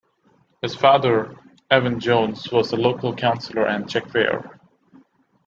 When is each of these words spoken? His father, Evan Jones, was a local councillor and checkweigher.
His 0.63 0.75
father, 0.75 1.35
Evan 1.69 1.99
Jones, 1.99 2.51
was 2.51 2.71
a 2.71 2.75
local 2.75 3.15
councillor 3.15 3.67
and 3.67 3.85
checkweigher. 3.85 4.59